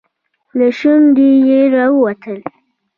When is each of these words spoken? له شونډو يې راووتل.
له 0.57 0.67
شونډو 0.77 1.29
يې 1.49 1.59
راووتل. 1.73 2.39